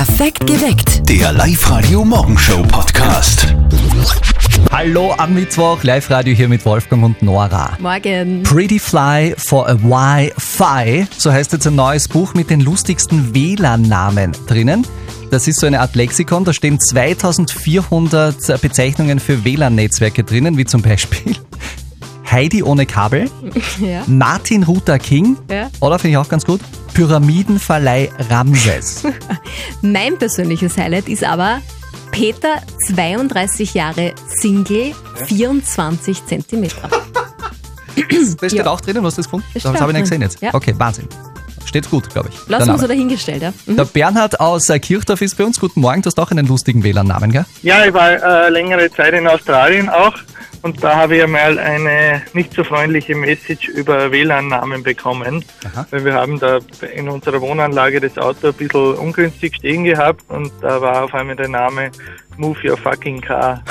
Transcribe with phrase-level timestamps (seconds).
[0.00, 1.06] Perfekt geweckt.
[1.10, 3.54] Der Live-Radio-Morgenshow-Podcast.
[4.72, 7.76] Hallo am Mittwoch, Live-Radio hier mit Wolfgang und Nora.
[7.78, 8.42] Morgen.
[8.42, 14.32] Pretty Fly for a Wi-Fi, so heißt jetzt ein neues Buch mit den lustigsten WLAN-Namen
[14.46, 14.86] drinnen.
[15.30, 20.80] Das ist so eine Art Lexikon, da stehen 2400 Bezeichnungen für WLAN-Netzwerke drinnen, wie zum
[20.80, 21.36] Beispiel
[22.30, 23.30] Heidi ohne Kabel,
[23.80, 24.02] Ja.
[24.06, 25.68] Martin Luther King, Ja.
[25.80, 26.60] oder finde ich auch ganz gut,
[26.94, 29.02] Pyramidenverleih Ramses.
[29.82, 31.60] Mein persönliches Highlight ist aber
[32.12, 32.56] Peter,
[32.88, 34.92] 32 Jahre Single,
[35.26, 36.88] 24 Zentimeter.
[38.40, 38.70] Das steht Ja.
[38.70, 39.46] auch drinnen, hast du das gefunden?
[39.54, 40.40] Das Das, habe ich nicht gesehen jetzt.
[40.40, 40.54] Ja.
[40.54, 41.06] Okay, Wahnsinn.
[41.64, 42.48] Steht gut, glaube ich.
[42.48, 42.78] Wir Name.
[42.78, 43.52] so dahingestellt, ja.
[43.66, 43.76] Mhm.
[43.76, 45.58] Der Bernhard aus Kirchdorf ist bei uns.
[45.60, 47.44] Guten Morgen, du hast auch einen lustigen WLAN-Namen, gell?
[47.62, 50.14] Ja, ich war äh, längere Zeit in Australien auch
[50.62, 55.44] und da habe ich einmal eine nicht so freundliche Message über WLAN-Namen bekommen.
[55.64, 55.86] Aha.
[55.90, 56.58] Weil wir haben da
[56.94, 61.36] in unserer Wohnanlage das Auto ein bisschen ungünstig stehen gehabt und da war auf einmal
[61.36, 61.90] der Name
[62.36, 63.62] Move Your Fucking Car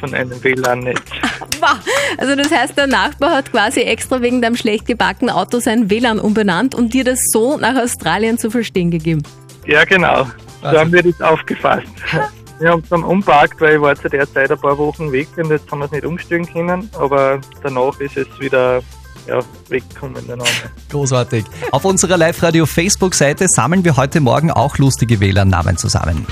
[0.00, 1.02] von einem WLAN-Netz.
[1.58, 1.78] Wow.
[2.18, 6.20] Also das heißt, der Nachbar hat quasi extra wegen deinem schlecht gebackenen Auto sein WLAN
[6.20, 9.22] umbenannt und dir das so nach Australien zu verstehen gegeben.
[9.64, 10.24] Ja, genau.
[10.24, 10.30] So
[10.60, 10.80] Wahnsinn.
[10.80, 11.86] haben wir das aufgefasst.
[12.58, 15.28] Wir haben es dann umparkt, weil ich war zu der Zeit ein paar Wochen weg
[15.36, 18.80] und jetzt haben wir es nicht umstellen können, aber danach ist es wieder
[19.26, 20.48] ja, weggekommen, der Name.
[20.90, 21.44] Großartig.
[21.72, 26.26] Auf unserer Live-Radio-Facebook-Seite sammeln wir heute Morgen auch lustige WLAN-Namen zusammen.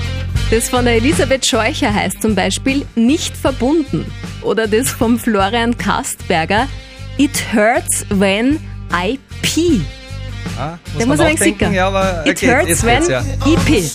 [0.49, 4.05] Das von der Elisabeth Scheucher heißt zum Beispiel nicht verbunden.
[4.41, 6.67] Oder das vom Florian Kastberger
[7.17, 8.59] It hurts when
[8.91, 9.81] I pee.
[10.99, 11.71] Der muss ein wenig sicker.
[11.71, 13.03] Ja, aber It hurts when
[13.45, 13.89] I pee.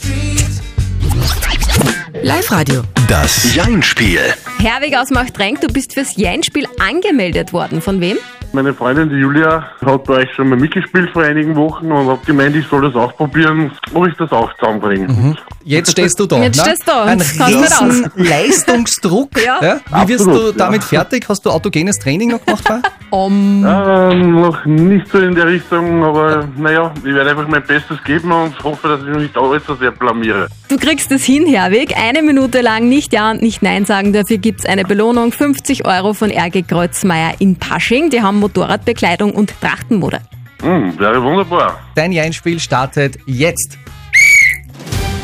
[2.23, 2.83] Live-Radio.
[3.09, 4.21] Das Jein-Spiel.
[4.59, 7.81] Herwig aus Machtrenk, du bist fürs Jeinspiel angemeldet worden.
[7.81, 8.19] Von wem?
[8.53, 12.27] Meine Freundin, die Julia, hat bei euch schon mal mitgespielt vor einigen Wochen und hat
[12.27, 15.37] gemeint, ich soll das auch probieren, ob ich das auch zusammenbringe.
[15.63, 16.43] Jetzt stehst du da.
[16.43, 16.63] Jetzt ne?
[16.65, 19.31] stehst du da Ein riesen Leistungsdruck.
[19.45, 19.61] Ja.
[19.61, 20.65] Wie wirst Absolut, du ja.
[20.67, 21.25] damit fertig?
[21.29, 22.65] Hast du autogenes Training noch gemacht?
[22.67, 22.83] vorher?
[23.13, 27.99] Um, Ähm, noch nicht so in der Richtung, aber naja, ich werde einfach mein Bestes
[28.05, 30.47] geben und hoffe, dass ich mich nicht allzu sehr blamiere.
[30.69, 31.97] du kriegst es hin, Herwig.
[31.97, 34.13] Eine Minute lang nicht Ja und nicht Nein sagen.
[34.13, 35.33] Dafür gibt's eine Belohnung.
[35.33, 38.11] 50 Euro von RG Kreuzmeier in Pasching.
[38.11, 40.21] Die haben Motorradbekleidung und Trachtenmode.
[40.63, 41.79] Hm, wäre wunderbar.
[41.95, 43.79] Dein Jein-Spiel startet jetzt.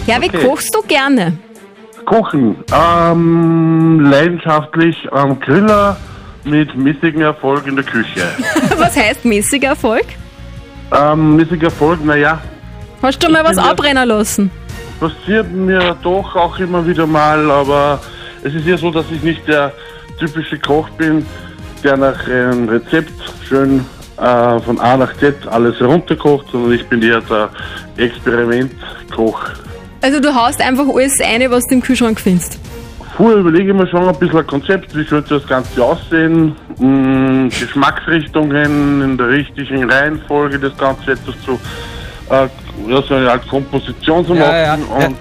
[0.07, 0.47] Herwig, Okay.
[0.47, 1.37] kochst du gerne?
[2.05, 2.57] Kochen.
[2.73, 5.97] Ähm, leidenschaftlich am Griller
[6.45, 8.23] mit mäßigem Erfolg in der Küche.
[8.79, 10.05] Was heißt mäßiger Erfolg?
[10.97, 12.41] ähm, mäßiger Erfolg, naja,
[13.03, 14.51] Hast du mal was bin ja- abbrennen lassen?
[15.01, 18.01] passiert mir doch auch immer wieder mal, aber
[18.45, 19.73] es ist ja so, dass ich nicht der
[20.19, 21.27] typische Koch bin,
[21.87, 23.13] der nach einem Rezept
[23.49, 23.85] schön
[24.19, 27.49] äh, von A nach Z alles herunterkocht, sondern ich bin eher der
[27.97, 29.41] Experimentkoch.
[30.03, 32.59] Also du haust einfach alles eine, was du im Kühlschrank findest.
[33.17, 37.49] Vorher überlege ich mir schon ein bisschen ein Konzept, wie könnte das Ganze aussehen, mh,
[37.49, 41.53] Geschmacksrichtungen in der richtigen Reihenfolge, das Ganze etwas zu,
[42.31, 42.49] äh,
[42.91, 44.43] ja, so eine Art Komposition zu machen.
[44.43, 45.07] Ja, ja, ja.
[45.07, 45.17] Und,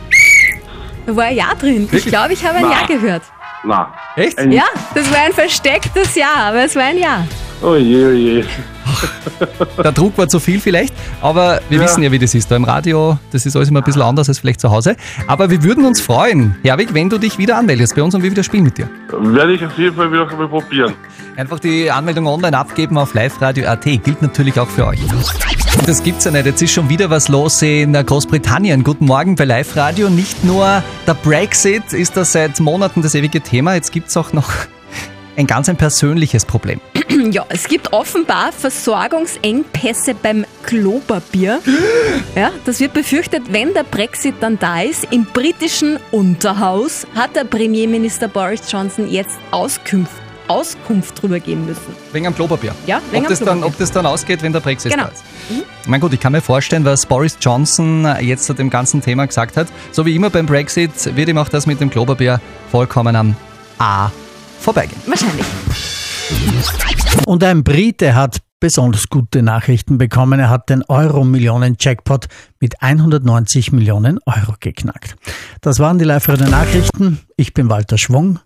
[1.05, 1.87] Da war ein Ja drin.
[1.91, 2.81] Ich glaube, ich habe ein Na.
[2.81, 3.21] Ja gehört.
[3.65, 4.37] Na, Echt?
[4.37, 7.25] ein, Ja, das war ein verstecktes Ja, aber es war ein Ja.
[7.61, 8.43] oh je, oh je.
[9.83, 11.83] Der Druck war zu viel vielleicht, aber wir Ja.
[11.83, 12.49] wissen ja, wie das ist.
[12.49, 14.95] Da im Radio, das ist alles immer ein bisschen anders als vielleicht zu Hause.
[15.27, 18.31] Aber wir würden uns freuen, Herwig, wenn du dich wieder anmeldest bei uns und wir
[18.31, 18.87] wieder spielen mit dir.
[19.11, 20.93] Werde ich auf jeden Fall wieder mal probieren.
[21.35, 23.83] Einfach die Anmeldung online abgeben auf liveradio.at.
[23.83, 24.99] Gilt natürlich auch für euch.
[25.83, 26.45] Das gibt's ja nicht.
[26.47, 28.83] Jetzt ist schon wieder was los in Großbritannien.
[28.83, 30.09] Guten Morgen bei Live Radio.
[30.09, 33.75] Nicht nur der Brexit ist das seit Monaten das ewige Thema.
[33.75, 34.49] Jetzt gibt's auch noch
[35.37, 36.79] ein ganz ein persönliches Problem.
[37.31, 41.61] Ja, es gibt offenbar Versorgungsengpässe beim Klopapier.
[42.35, 45.07] Ja, das wird befürchtet, wenn der Brexit dann da ist.
[45.11, 50.11] Im britischen Unterhaus hat der Premierminister Boris Johnson jetzt Auskunft,
[50.47, 51.81] Auskunft drüber geben müssen.
[52.11, 52.73] Wegen am Klopapier.
[52.85, 53.65] Ja, wegen ob, am das dann, Klopapier.
[53.67, 55.05] ob das dann ausgeht, wenn der Brexit Genau.
[55.05, 55.23] da ist.
[55.87, 59.57] Na gut, ich kann mir vorstellen, was Boris Johnson jetzt zu dem ganzen Thema gesagt
[59.57, 59.67] hat.
[59.91, 62.39] So wie immer beim Brexit wird ihm auch das mit dem Klopapier
[62.71, 63.35] vollkommen am
[63.79, 64.09] A
[64.59, 65.01] vorbeigehen.
[65.05, 65.45] Wahrscheinlich.
[67.25, 70.39] Und ein Brite hat besonders gute Nachrichten bekommen.
[70.39, 72.25] Er hat den Euro-Millionen-Jackpot
[72.59, 75.15] mit 190 Millionen Euro geknackt.
[75.61, 77.19] Das waren die live Nachrichten.
[77.37, 78.39] Ich bin Walter Schwung.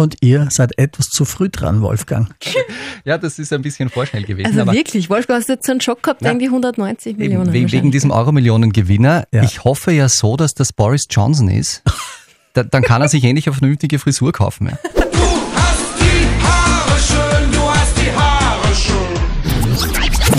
[0.00, 2.28] Und ihr seid etwas zu früh dran, Wolfgang.
[3.04, 4.46] Ja, das ist ein bisschen vorschnell gewesen.
[4.46, 6.28] Also aber wirklich, Wolfgang, hast du jetzt so einen Schock gehabt, Ja.
[6.28, 7.52] irgendwie 190 Eben, Millionen.
[7.52, 9.24] we- wegen diesem Euro-Millionen-Gewinner.
[9.32, 9.42] Ja.
[9.42, 11.82] Ich hoffe ja so, dass das Boris Johnson ist.
[12.52, 14.70] Da, dann kann er sich endlich eine vernünftige Frisur kaufen.
[14.70, 14.78] Ja.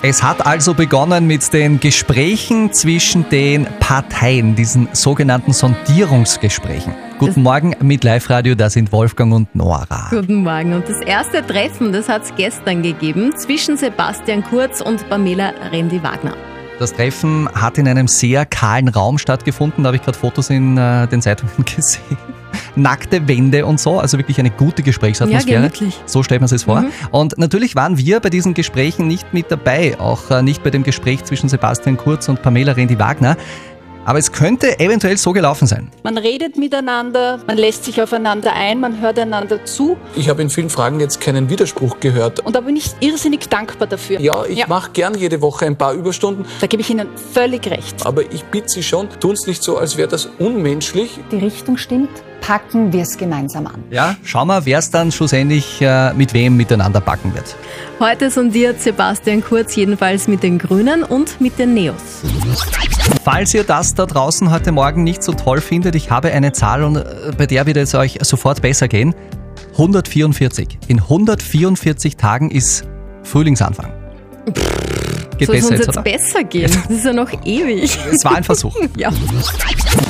[0.04, 6.94] Es hat also begonnen mit den Gesprächen zwischen den Parteien, diesen sogenannten Sondierungsgesprächen.
[7.22, 10.08] Guten Morgen mit Live-Radio, da sind Wolfgang und Nora.
[10.10, 10.74] Guten Morgen.
[10.74, 16.36] Und das erste Treffen, das hat es gestern gegeben zwischen Sebastian Kurz und Pamela Rendi-Wagner.
[16.80, 20.80] Das Treffen hat in einem sehr kahlen Raum stattgefunden, da habe ich gerade Fotos in
[20.80, 22.18] äh, den Zeitungen gesehen.
[22.76, 25.62] Nackte Wände und so, also wirklich eine gute Gesprächsatmosphäre.
[25.62, 26.02] Ja, gemütlich.
[26.08, 26.82] So stellt man sich vor.
[26.82, 26.92] Mhm.
[27.12, 30.82] Und natürlich waren wir bei diesen Gesprächen nicht mit dabei, auch äh, nicht bei dem
[30.82, 33.38] Gespräch zwischen Sebastian Kurz und Pamela Rendi-Wagner.
[34.04, 35.92] Aber es könnte eventuell so gelaufen sein.
[36.04, 39.96] Man redet miteinander, man lässt sich aufeinander ein, man hört einander zu.
[40.16, 42.40] Ich habe in vielen Fragen jetzt keinen Widerspruch gehört.
[42.40, 44.20] Und da bin ich irrsinnig dankbar dafür.
[44.20, 48.06] Ja, ich mache gern jede Woche ein paar Überstunden, Da gebe ich Ihnen völlig recht.
[48.06, 51.20] aber ich bitte Sie schon, tun es nicht so, als wäre das unmenschlich.
[51.32, 52.10] die Richtung stimmt,
[52.42, 53.84] packen wir es gemeinsam an.
[53.92, 57.56] Ja, schauen wir, wer es dann schlussendlich äh, mit wem miteinander backen wird.
[58.00, 62.24] Heute sondiert Sebastian Kurz jedenfalls mit den Grünen und mit den Neos.
[63.24, 66.84] Falls ihr das da draußen heute Morgen nicht so toll findet, ich habe eine Zahl,
[66.84, 69.14] und äh, bei der wird es euch sofort besser gehen.
[69.74, 70.80] 144.
[70.88, 72.86] In 144 Tagen ist
[73.24, 73.92] Frühlingsanfang.
[75.38, 76.72] Geht Soll es besser uns jetzt, jetzt besser gehen?
[76.88, 77.98] Das ist ja noch ewig.
[78.12, 78.76] Es war ein Versuch.
[78.98, 79.10] Ja.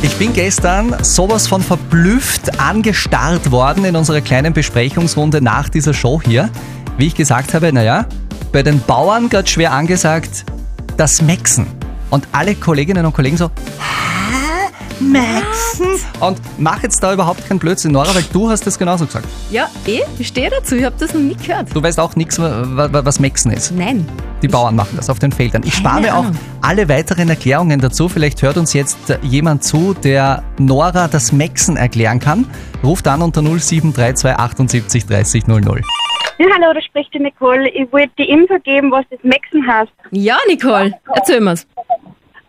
[0.01, 6.21] Ich bin gestern sowas von verblüfft angestarrt worden in unserer kleinen Besprechungsrunde nach dieser Show
[6.23, 6.49] hier.
[6.97, 8.05] Wie ich gesagt habe, naja,
[8.51, 10.45] bei den Bauern gerade schwer angesagt,
[10.97, 11.80] das Maxen.
[12.11, 13.49] Und alle Kolleginnen und Kollegen so?
[14.99, 15.87] Maxen?
[16.19, 19.27] Und mach jetzt da überhaupt keinen Blödsinn, Nora, weil du hast das genauso gesagt.
[19.49, 20.75] Ja, eh, ich stehe dazu.
[20.75, 21.69] Ich habe das noch nie gehört.
[21.73, 23.71] Du weißt auch nichts, was Maxen ist.
[23.71, 24.05] Nein.
[24.41, 25.63] Die Bauern machen das auf den Feldern.
[25.65, 26.25] Ich spare mir auch
[26.61, 28.09] alle weiteren Erklärungen dazu.
[28.09, 32.45] Vielleicht hört uns jetzt jemand zu, der Nora das Maxen erklären kann.
[32.83, 35.81] Ruft an unter 0732 78 30 00.
[36.37, 37.69] Ja, hallo, da spricht die Nicole.
[37.69, 39.91] Ich wollte die Info geben, was das Maxen heißt.
[40.11, 41.67] Ja, Nicole, erzähl mir's.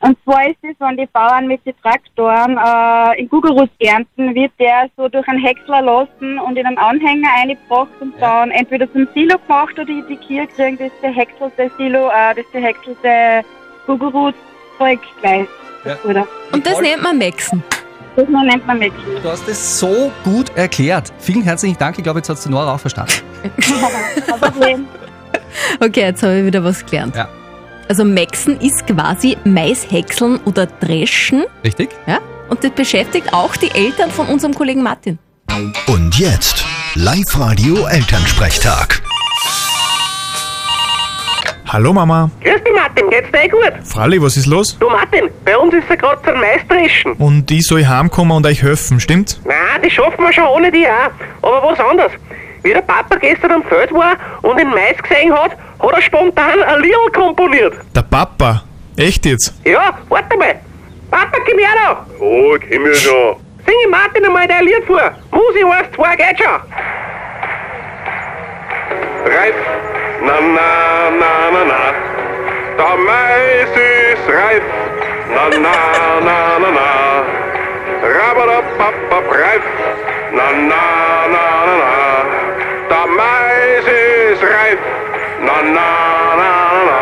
[0.02, 4.50] Und zwar ist es, wenn die Bauern mit den Traktoren äh, in Kugelruß ernten, wird
[4.58, 9.06] der so durch einen Häcksler lassen und in einen Anhänger eingebracht und dann entweder zum
[9.14, 13.46] Silo gemacht oder die, die Kühe kriegen das gehäckselte Silo, äh, das gehäckselte
[13.86, 15.46] Kugelruß-Zeug gleich.
[15.84, 15.96] Ja.
[16.02, 16.26] Oder?
[16.52, 17.62] Und das nennt man Maxen.
[18.16, 18.94] Das nennt man Maxen.
[19.22, 21.12] Du hast es so gut erklärt.
[21.18, 21.96] Vielen herzlichen Dank.
[21.96, 23.12] Ich glaube, jetzt hat es die Nora auch verstanden.
[24.26, 24.86] Kein Problem.
[25.80, 27.16] Okay, jetzt habe ich wieder was gelernt.
[27.16, 27.28] Ja.
[27.88, 31.44] Also Maxen ist quasi Maishäckseln oder Dreschen.
[31.64, 31.90] Richtig?
[32.06, 32.18] Ja?
[32.48, 35.18] Und das beschäftigt auch die Eltern von unserem Kollegen Martin.
[35.86, 39.02] Und jetzt Live-Radio Elternsprechtag.
[41.72, 42.28] Hallo Mama.
[42.42, 43.72] Grüß dich Martin, geht's dir eh gut?
[43.84, 44.78] Fralli, was ist los?
[44.78, 47.14] Du Martin, bei uns ist ja gerade zum Maisdreschen.
[47.14, 49.40] Und ich soll heimkommen und euch helfen, stimmt?
[49.46, 51.48] Nein, das schaffen wir schon ohne dich auch.
[51.48, 52.12] Aber was anderes.
[52.62, 56.62] Wie der Papa gestern am Feld war und den Mais gesehen hat, hat er spontan
[56.62, 57.72] ein Lied komponiert.
[57.96, 58.64] Der Papa.
[58.98, 59.54] Echt jetzt?
[59.64, 60.56] Ja, warte mal.
[61.10, 62.06] Papa, komm her da.
[62.20, 63.36] Oh, komm her schon.
[63.64, 65.10] Sing ich Martin einmal dein Lied vor.
[65.30, 66.60] Musi 1, 2, geht schon.
[69.24, 69.54] Reif,
[70.26, 71.82] na na na na na.
[73.06, 74.62] Mais ist reif,
[75.34, 75.76] na na
[76.26, 76.88] na na na.
[78.16, 79.64] Rabadababab, reif,
[80.36, 80.84] na na
[81.34, 81.78] na na
[82.90, 83.06] na.
[83.18, 84.80] Mais ist reif,
[85.46, 85.90] na na
[86.40, 86.52] na
[86.88, 87.00] na na.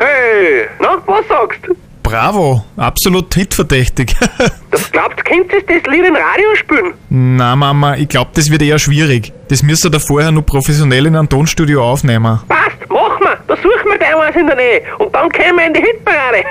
[0.00, 0.68] Hey,
[1.06, 1.85] was sagst?
[2.06, 2.64] Bravo.
[2.76, 4.14] Absolut hitverdächtig.
[4.70, 6.92] Das glaubt, könntest du das Lied im Radio spielen?
[7.08, 9.32] Na Mama, ich glaube, das wird eher schwierig.
[9.48, 12.40] Das müsst ihr da vorher nur professionell in einem Tonstudio aufnehmen.
[12.46, 13.38] Passt, mach mal.
[13.48, 14.82] Da suchen wir gleich was in der Nähe.
[14.98, 16.44] Und dann kommen wir in die Hitparade.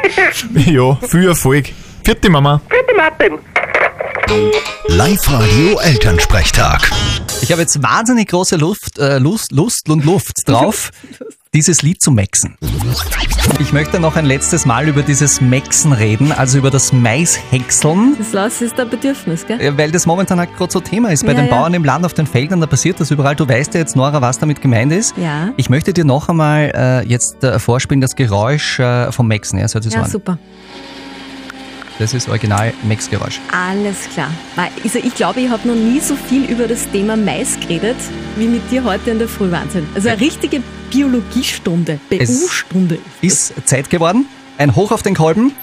[0.72, 1.66] ja, viel Erfolg.
[2.04, 2.62] Vierte Mama.
[2.68, 3.38] Bitte Martin.
[4.88, 6.90] Live-Radio Elternsprechtag.
[7.46, 10.90] Ich habe jetzt wahnsinnig große Luft, äh, Lust, Lust und Luft drauf,
[11.54, 12.58] dieses Lied zu maxen.
[13.60, 18.16] Ich möchte noch ein letztes Mal über dieses Maxen reden, also über das Maishäckseln.
[18.18, 19.62] Das Lass ist ein Bedürfnis, gell?
[19.62, 21.24] Ja, Weil das momentan halt gerade so Thema ist.
[21.24, 21.56] Bei Ja, den ja.
[21.56, 23.36] Bauern im Land auf den Feldern, da passiert das überall.
[23.36, 25.16] Du weißt ja jetzt, Nora, was damit gemeint ist.
[25.16, 25.50] Ja.
[25.56, 29.60] Ich möchte dir noch einmal äh, jetzt äh, vorspielen, das Geräusch äh, vom Maxen.
[29.60, 30.10] Ja, das hört sich so Ja, an.
[30.10, 30.40] super.
[31.98, 33.40] Das ist original Max-Geräusch.
[33.52, 34.30] Alles klar.
[34.84, 37.96] Also ich glaube, ich habe noch nie so viel über das Thema Mais geredet,
[38.36, 39.50] wie mit dir heute in der Früh.
[39.50, 39.88] Wahnsinn.
[39.96, 40.62] Also eine richtige
[40.92, 42.98] Biologiestunde, Es- BU-Stunde.
[43.22, 44.26] Ist Zeit geworden.
[44.58, 45.54] Ein Hoch auf den Kolben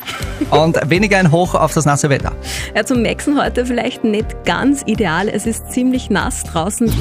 [0.50, 2.32] und weniger ein Hoch auf das nasse Wetter.
[2.76, 5.28] Ja, zum Maxen heute vielleicht nicht ganz ideal.
[5.28, 6.92] Es ist ziemlich nass draußen.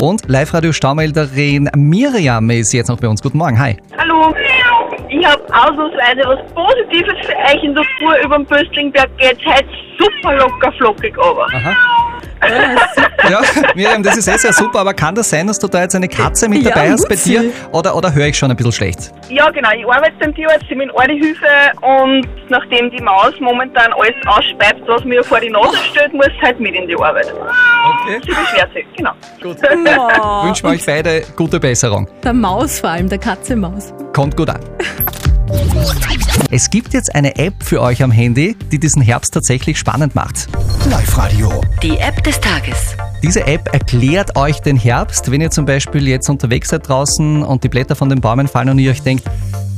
[0.00, 3.20] Und Live-Radio-Staumelderin Miriam ist jetzt noch bei uns.
[3.22, 3.76] Guten Morgen, hi.
[3.98, 4.34] Hallo.
[5.10, 9.10] Ich habe ausnahmsweise was Positives für euch in der Früh über den Pöstlingberg.
[9.18, 11.46] Geht heute super locker flockig aber.
[11.52, 12.01] Aha.
[13.30, 13.40] Ja,
[13.74, 16.08] Miriam, das ist eh sehr super, aber kann das sein, dass du da jetzt eine
[16.08, 17.52] Katze mit Ja, dabei hast bei dir?
[17.70, 19.12] Oder, oder höre ich schon ein bisschen schlecht?
[19.28, 19.70] Ja, genau.
[19.76, 21.46] Ich arbeite beim Tierarzt, ich bin Ohrhilfe
[21.80, 26.58] und nachdem die Maus momentan alles ausspeibt, was mir vor die Nase stellt, muss halt
[26.58, 27.32] mit in die Arbeit.
[27.32, 28.20] Okay.
[28.24, 29.12] Sie beschwert sich, genau.
[29.42, 29.56] Gut.
[30.24, 32.08] Oh, Wünschen wir euch beide gute Besserung.
[32.22, 33.92] der Maus vor allem, der Katze Maus.
[34.14, 34.60] Kommt gut an.
[36.50, 40.48] Es gibt jetzt eine App für euch am Handy, die diesen Herbst tatsächlich spannend macht.
[40.88, 41.62] Live-Radio.
[41.82, 42.94] Die App des Tages.
[43.22, 47.64] Diese App erklärt euch den Herbst, wenn ihr zum Beispiel jetzt unterwegs seid draußen und
[47.64, 49.24] die Blätter von den Bäumen fallen und ihr euch denkt,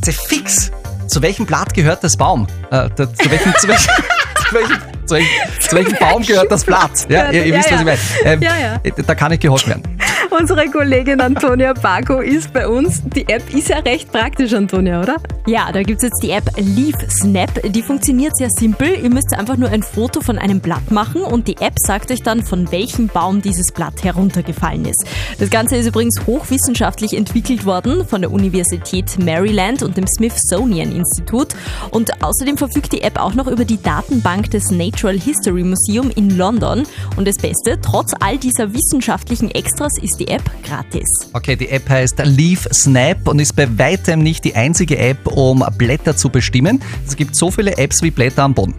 [0.05, 0.73] fix,
[1.07, 2.47] zu welchem Blatt gehört das Baum?
[2.71, 3.89] Äh, zu, welchem, zu, welchem,
[4.49, 5.29] zu, welchem, zu, welchem,
[5.61, 7.07] zu welchem Baum gehört das Blatt?
[7.09, 7.79] Ja, ihr, ihr Ja, wisst, was ja.
[7.79, 8.35] ich meine.
[8.35, 9.03] Ähm, Ja, ja.
[9.07, 9.99] Da kann nicht geholfen werden.
[10.37, 13.03] Unsere Kollegin Antonia Baco ist bei uns.
[13.05, 15.19] Die App ist ja recht praktisch, Antonia, oder?
[15.47, 17.51] Ja, da gibt's jetzt die App Leaf Snap.
[17.63, 18.99] Die funktioniert sehr simpel.
[19.01, 22.23] Ihr müsst einfach nur ein Foto von einem Blatt machen und die App sagt euch
[22.23, 25.05] dann, von welchem Baum dieses Blatt heruntergefallen ist.
[25.39, 31.49] Das Ganze ist übrigens hochwissenschaftlich entwickelt worden von der Universität Maryland und dem Smithsonian Institut.
[31.91, 36.37] Und außerdem verfügt die App auch noch über die Datenbank des Natural History Museum in
[36.37, 36.83] London.
[37.17, 41.31] Und das Beste, trotz all dieser wissenschaftlichen Extras ist die App gratis.
[41.33, 45.65] Okay, die App heißt Leaf Snap und ist bei weitem nicht die einzige App, um
[45.79, 46.83] Blätter zu bestimmen.
[47.07, 48.75] Es gibt so viele Apps wie Blätter am Boden.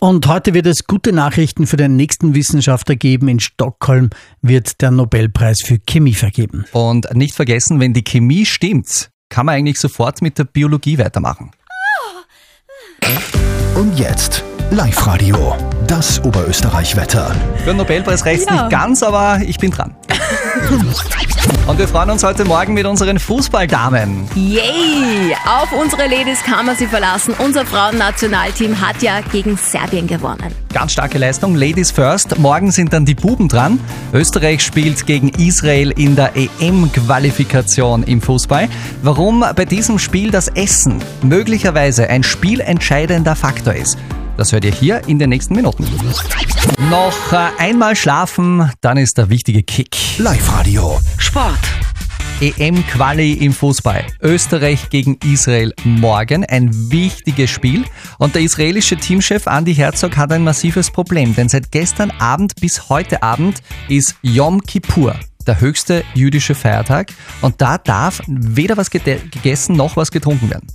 [0.00, 3.28] Und heute wird es gute Nachrichten für den nächsten Wissenschaftler geben.
[3.28, 4.10] In Stockholm
[4.42, 6.64] wird der Nobelpreis für Chemie vergeben.
[6.72, 11.50] Und nicht vergessen, wenn die Chemie stimmt, kann man eigentlich sofort mit der Biologie weitermachen.
[13.74, 15.56] Und jetzt Live-Radio.
[15.86, 17.34] Das Oberösterreich-Wetter.
[17.64, 18.52] Für den Nobelpreis reicht Ja.
[18.64, 19.94] nicht ganz, aber ich bin dran.
[21.66, 24.28] Und wir freuen uns heute Morgen mit unseren Fußballdamen.
[24.34, 25.34] Yay!
[25.46, 27.34] Auf unsere Ladies kann man sie verlassen.
[27.38, 30.52] Unser Frauennationalteam hat ja gegen Serbien gewonnen.
[30.74, 32.38] Ganz starke Leistung, Ladies first.
[32.38, 33.80] Morgen sind dann die Buben dran.
[34.12, 38.68] Österreich spielt gegen Israel in der EM-Qualifikation im Fußball.
[39.02, 43.96] Warum bei diesem Spiel das Essen möglicherweise ein spielentscheidender Faktor ist,
[44.38, 45.84] das hört ihr hier in den nächsten Minuten.
[46.88, 49.96] Noch äh, einmal schlafen, dann ist der wichtige Kick.
[50.18, 51.00] Live-Radio.
[51.18, 51.58] Sport.
[52.40, 54.06] EM-Quali im Fußball.
[54.22, 56.44] Österreich gegen Israel morgen.
[56.44, 57.84] Ein wichtiges Spiel.
[58.18, 62.88] Und der israelische Teamchef Andy Herzog hat ein massives Problem, denn seit gestern Abend bis
[62.88, 65.16] heute Abend ist Yom Kippur.
[65.48, 67.10] Der höchste jüdische Feiertag.
[67.40, 70.66] Und da darf weder was gegessen noch was getrunken werden.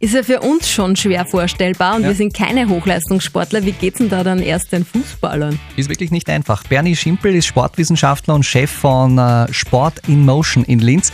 [0.00, 2.08] Ist ja für uns schon schwer vorstellbar und Ja.
[2.08, 3.64] wir sind keine Hochleistungssportler.
[3.64, 5.58] Wie geht's denn da dann erst den Fußballern?
[5.76, 6.64] Ist wirklich nicht einfach.
[6.64, 11.12] Bernie Schimpel ist Sportwissenschaftler und Chef von äh, Sport in Motion in Linz.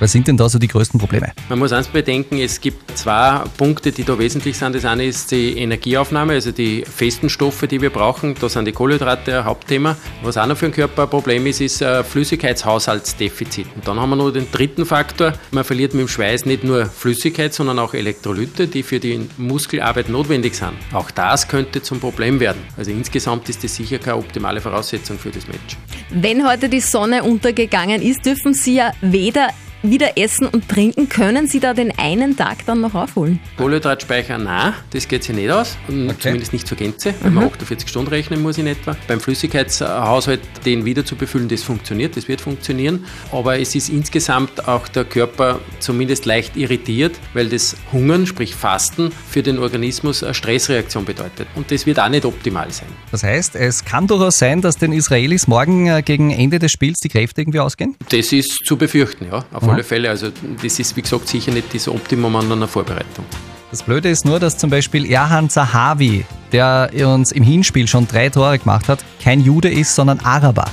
[0.00, 1.32] Was sind denn da so die größten Probleme?
[1.50, 4.74] Man muss eins bedenken, es gibt zwei Punkte, die da wesentlich sind.
[4.74, 8.34] Das eine ist die Energieaufnahme, also die festen Stoffe, die wir brauchen.
[8.40, 9.98] Da sind die Kohlenhydrate ein Hauptthema.
[10.22, 13.66] Was auch noch für den Körper ein Problem ist, ist äh, Flüssigkeitshaushaltsdefizit.
[13.76, 15.34] Und dann haben wir noch den dritten Faktor.
[15.50, 20.08] Man verliert mit dem Schweiß nicht nur Flüssigkeit, sondern auch Elektrolyte, die für die Muskelarbeit
[20.08, 20.72] notwendig sind.
[20.94, 22.62] Auch das könnte zum Problem werden.
[22.78, 25.76] Also insgesamt ist das sicher keine optimale Voraussetzung für das Match.
[26.08, 29.48] Wenn heute die Sonne untergegangen ist, dürfen Sie ja weder
[29.82, 31.08] wieder essen und trinken.
[31.08, 33.40] Können Sie da den einen Tag dann noch aufholen?
[33.56, 35.76] Kohlenhydratspeicher, nein, das geht sich nicht aus.
[35.88, 38.96] Und Zumindest nicht zur Gänze, wenn man 48 Stunden rechnen muss in etwa.
[39.08, 43.04] Beim Flüssigkeitshaushalt den wieder zu befüllen, das funktioniert, das wird funktionieren.
[43.32, 49.10] Aber es ist insgesamt auch der Körper zumindest leicht irritiert, weil das Hungern, sprich Fasten,
[49.30, 51.46] für den Organismus eine Stressreaktion bedeutet.
[51.54, 52.88] Und das wird auch nicht optimal sein.
[53.10, 57.00] Das heißt, es kann durchaus sein, dass den Israelis morgen äh, gegen Ende des Spiels
[57.00, 57.96] die Kräfte irgendwie ausgehen?
[58.10, 59.69] Das ist zu befürchten, ja, auf Mhm.
[59.70, 60.10] Alle Fälle.
[60.10, 60.28] Also
[60.62, 63.24] das ist, wie gesagt, sicher nicht das Optimum an einer Vorbereitung.
[63.70, 68.28] Das Blöde ist nur, dass zum Beispiel Erhan Zahavi, der uns im Hinspiel schon drei
[68.28, 70.64] Tore gemacht hat, kein Jude ist, sondern Araber.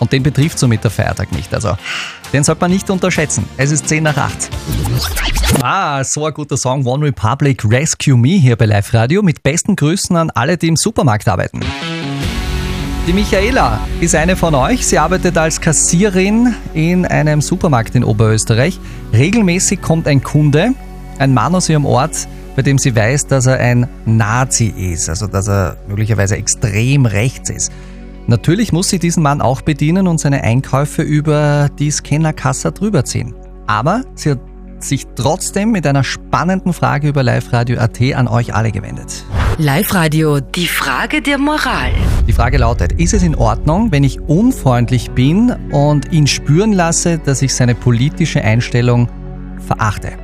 [0.00, 1.54] Und den betrifft somit der Feiertag nicht.
[1.54, 1.76] Also,
[2.32, 3.44] den sollte man nicht unterschätzen.
[3.56, 4.50] Es ist 10 nach 8.
[5.62, 6.84] Ah, so ein guter Song.
[6.84, 9.22] One Republic Rescue Me hier bei Live Radio.
[9.22, 11.60] Mit besten Grüßen an alle, die im Supermarkt arbeiten.
[13.06, 14.86] Die Michaela ist eine von euch.
[14.86, 18.80] Sie arbeitet als Kassierin in einem Supermarkt in Oberösterreich.
[19.12, 20.70] Regelmäßig kommt ein Kunde,
[21.18, 25.26] ein Mann aus ihrem Ort, bei dem sie weiß, dass er ein Nazi ist, also
[25.26, 27.72] dass er möglicherweise extrem rechts ist.
[28.26, 33.34] Natürlich muss sie diesen Mann auch bedienen und seine Einkäufe über die Scannerkasse drüber ziehen.
[33.66, 34.40] Aber sie hat
[34.78, 39.26] sich trotzdem mit einer spannenden Frage über Live Radio AT an euch alle gewendet.
[39.58, 41.92] Live-Radio, die Frage der Moral.
[42.26, 47.18] Die Frage lautet, ist es in Ordnung, wenn ich unfreundlich bin und ihn spüren lasse,
[47.18, 49.08] dass ich seine politische Einstellung
[49.60, 50.23] verachte?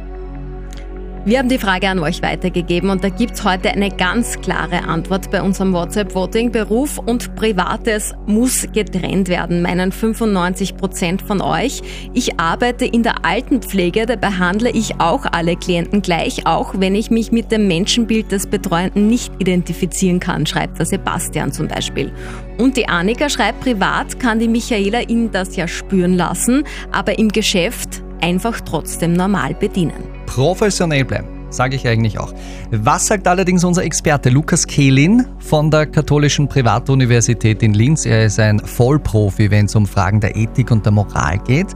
[1.27, 5.31] Wir haben die Frage an euch weitergegeben und da gibt's heute eine ganz klare Antwort
[5.31, 6.51] bei unserem WhatsApp-Voting.
[6.51, 11.83] Beruf und Privates muss getrennt werden, meinen 95 Prozent von euch.
[12.15, 17.11] Ich arbeite in der Altenpflege, da behandle ich auch alle Klienten gleich, auch wenn ich
[17.11, 22.11] mich mit dem Menschenbild des Betreuenden nicht identifizieren kann, schreibt der Sebastian zum Beispiel.
[22.57, 27.29] Und die Annika schreibt, privat kann die Michaela ihn das ja spüren lassen, aber im
[27.29, 30.05] Geschäft einfach trotzdem normal bedienen.
[30.27, 32.33] Professionell bleiben, sage ich eigentlich auch.
[32.71, 38.07] Was sagt allerdings unser Experte Lukas Kehlin von der Katholischen Privatuniversität in Linz?
[38.07, 41.69] Er ist ein Vollprofi, wenn es um Fragen der Ethik und der Moral geht.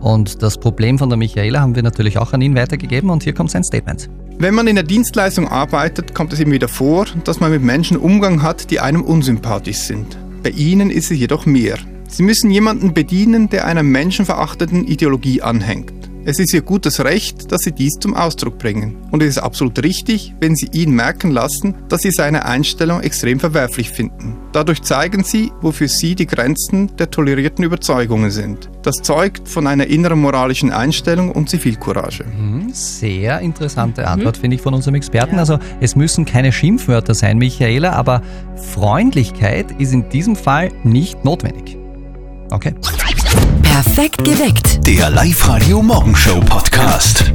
[0.00, 3.34] Und das Problem von der Michaela haben wir natürlich auch an ihn weitergegeben und hier
[3.34, 4.10] kommt sein Statement.
[4.38, 7.96] Wenn man in der Dienstleistung arbeitet, kommt es immer wieder vor, dass man mit Menschen
[7.96, 10.18] Umgang hat, die einem unsympathisch sind.
[10.42, 11.78] Bei ihnen ist es jedoch mehr.
[12.12, 15.94] Sie müssen jemanden bedienen, der einer menschenverachtenden Ideologie anhängt.
[16.26, 18.96] Es ist ihr gutes Recht, dass sie dies zum Ausdruck bringen.
[19.10, 23.40] Und es ist absolut richtig, wenn sie ihn merken lassen, dass sie seine Einstellung extrem
[23.40, 24.36] verwerflich finden.
[24.52, 28.70] Dadurch zeigen sie, wofür sie die Grenzen der tolerierten Überzeugungen sind.
[28.82, 32.24] Das zeugt von einer inneren moralischen Einstellung und Zivilcourage.
[32.24, 35.38] Mhm, Sehr interessante Antwort, finde ich, von unserem Experten.
[35.38, 38.20] Also es müssen keine Schimpfwörter sein, Michaela, aber
[38.54, 41.78] Freundlichkeit ist in diesem Fall nicht notwendig.
[42.52, 42.74] Okay.
[43.62, 44.86] Perfekt geweckt.
[44.86, 47.32] Der Live-Radio Morgenshow Podcast.